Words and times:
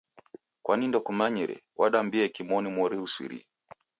Kwani 0.63 0.85
ndokumanyire? 0.87 1.55
Wadambie 1.79 2.25
kimonu 2.35 2.67
mori 2.75 2.97
ghusirie 3.01 3.45